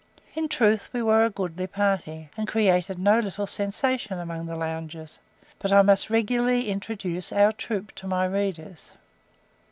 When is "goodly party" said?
1.29-2.31